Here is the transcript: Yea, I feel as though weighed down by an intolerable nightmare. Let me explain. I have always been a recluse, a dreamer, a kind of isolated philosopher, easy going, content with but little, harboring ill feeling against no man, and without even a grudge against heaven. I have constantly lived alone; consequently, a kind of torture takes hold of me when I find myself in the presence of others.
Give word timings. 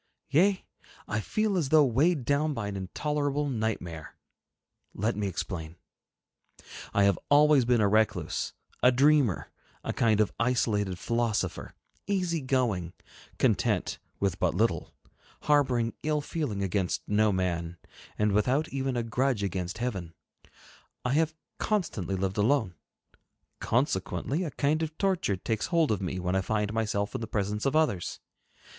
Yea, 0.31 0.65
I 1.07 1.19
feel 1.19 1.55
as 1.55 1.69
though 1.69 1.85
weighed 1.85 2.25
down 2.25 2.55
by 2.55 2.67
an 2.67 2.75
intolerable 2.75 3.47
nightmare. 3.47 4.15
Let 4.95 5.15
me 5.15 5.27
explain. 5.27 5.75
I 6.91 7.03
have 7.03 7.19
always 7.29 7.65
been 7.65 7.81
a 7.81 7.87
recluse, 7.87 8.53
a 8.81 8.91
dreamer, 8.91 9.51
a 9.83 9.93
kind 9.93 10.19
of 10.19 10.33
isolated 10.39 10.97
philosopher, 10.97 11.75
easy 12.07 12.41
going, 12.41 12.93
content 13.37 13.99
with 14.19 14.39
but 14.39 14.55
little, 14.55 14.91
harboring 15.43 15.93
ill 16.01 16.21
feeling 16.21 16.63
against 16.63 17.07
no 17.07 17.31
man, 17.31 17.77
and 18.17 18.31
without 18.31 18.69
even 18.69 18.97
a 18.97 19.03
grudge 19.03 19.43
against 19.43 19.77
heaven. 19.77 20.15
I 21.05 21.13
have 21.13 21.35
constantly 21.59 22.15
lived 22.15 22.37
alone; 22.39 22.73
consequently, 23.59 24.45
a 24.45 24.49
kind 24.49 24.81
of 24.81 24.97
torture 24.97 25.35
takes 25.37 25.67
hold 25.67 25.91
of 25.91 26.01
me 26.01 26.19
when 26.19 26.35
I 26.35 26.41
find 26.41 26.73
myself 26.73 27.13
in 27.13 27.21
the 27.21 27.27
presence 27.27 27.67
of 27.67 27.75
others. 27.75 28.19